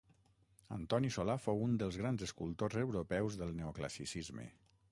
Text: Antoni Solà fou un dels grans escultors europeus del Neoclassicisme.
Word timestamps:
Antoni 0.77 1.11
Solà 1.15 1.35
fou 1.43 1.61
un 1.65 1.75
dels 1.83 1.99
grans 2.03 2.25
escultors 2.29 2.81
europeus 2.85 3.39
del 3.43 3.55
Neoclassicisme. 3.61 4.49